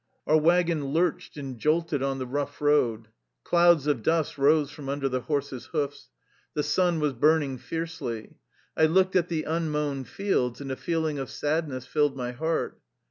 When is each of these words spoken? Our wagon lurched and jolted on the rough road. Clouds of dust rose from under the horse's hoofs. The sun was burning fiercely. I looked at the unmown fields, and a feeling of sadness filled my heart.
Our 0.25 0.35
wagon 0.39 0.87
lurched 0.87 1.37
and 1.37 1.59
jolted 1.59 2.01
on 2.01 2.17
the 2.17 2.25
rough 2.25 2.59
road. 2.59 3.09
Clouds 3.43 3.85
of 3.85 4.01
dust 4.01 4.35
rose 4.35 4.71
from 4.71 4.89
under 4.89 5.07
the 5.07 5.19
horse's 5.21 5.67
hoofs. 5.67 6.09
The 6.55 6.63
sun 6.63 6.99
was 6.99 7.13
burning 7.13 7.59
fiercely. 7.59 8.37
I 8.75 8.87
looked 8.87 9.15
at 9.15 9.27
the 9.29 9.43
unmown 9.43 10.05
fields, 10.05 10.59
and 10.59 10.71
a 10.71 10.75
feeling 10.75 11.19
of 11.19 11.29
sadness 11.29 11.85
filled 11.85 12.17
my 12.17 12.31
heart. 12.31 12.81